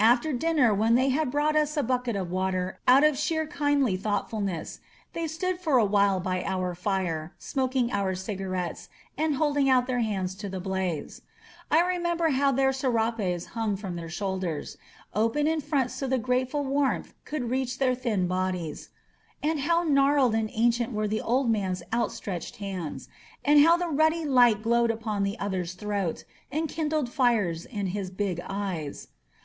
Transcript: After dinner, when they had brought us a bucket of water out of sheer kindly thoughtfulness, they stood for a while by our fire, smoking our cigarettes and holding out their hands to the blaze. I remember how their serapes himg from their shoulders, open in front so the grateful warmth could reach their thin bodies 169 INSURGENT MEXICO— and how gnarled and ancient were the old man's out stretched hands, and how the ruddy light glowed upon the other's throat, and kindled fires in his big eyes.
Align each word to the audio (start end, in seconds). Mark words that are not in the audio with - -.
After 0.00 0.32
dinner, 0.32 0.74
when 0.74 0.96
they 0.96 1.10
had 1.10 1.30
brought 1.30 1.54
us 1.54 1.76
a 1.76 1.84
bucket 1.84 2.16
of 2.16 2.28
water 2.28 2.80
out 2.88 3.04
of 3.04 3.16
sheer 3.16 3.46
kindly 3.46 3.96
thoughtfulness, 3.96 4.80
they 5.12 5.28
stood 5.28 5.60
for 5.60 5.78
a 5.78 5.84
while 5.84 6.18
by 6.18 6.42
our 6.42 6.74
fire, 6.74 7.36
smoking 7.38 7.92
our 7.92 8.16
cigarettes 8.16 8.88
and 9.16 9.36
holding 9.36 9.70
out 9.70 9.86
their 9.86 10.00
hands 10.00 10.34
to 10.42 10.48
the 10.48 10.58
blaze. 10.58 11.22
I 11.70 11.82
remember 11.82 12.30
how 12.30 12.50
their 12.50 12.72
serapes 12.72 13.50
himg 13.50 13.78
from 13.78 13.94
their 13.94 14.08
shoulders, 14.08 14.76
open 15.14 15.46
in 15.46 15.60
front 15.60 15.92
so 15.92 16.08
the 16.08 16.18
grateful 16.18 16.64
warmth 16.64 17.14
could 17.24 17.48
reach 17.48 17.78
their 17.78 17.94
thin 17.94 18.26
bodies 18.26 18.90
169 19.44 19.52
INSURGENT 19.52 19.94
MEXICO— 19.94 20.12
and 20.12 20.18
how 20.18 20.18
gnarled 20.18 20.34
and 20.34 20.50
ancient 20.52 20.92
were 20.92 21.06
the 21.06 21.20
old 21.20 21.48
man's 21.48 21.84
out 21.92 22.10
stretched 22.10 22.56
hands, 22.56 23.08
and 23.44 23.60
how 23.60 23.76
the 23.76 23.86
ruddy 23.88 24.24
light 24.24 24.62
glowed 24.62 24.90
upon 24.90 25.22
the 25.22 25.38
other's 25.38 25.74
throat, 25.74 26.24
and 26.50 26.68
kindled 26.68 27.08
fires 27.08 27.64
in 27.64 27.86
his 27.94 28.10
big 28.10 28.40
eyes. 28.48 29.06